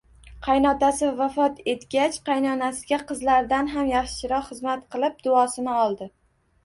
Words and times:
Qaynotasi 0.45 1.09
vafot 1.19 1.59
etgach, 1.73 2.17
qaynonasiga 2.31 3.01
qizlaridan 3.11 3.71
ham 3.75 3.93
yaxshiroq 3.93 4.49
xizmat 4.51 4.85
qilib, 4.97 5.23
duosini 5.29 5.77
oldi 5.87 6.09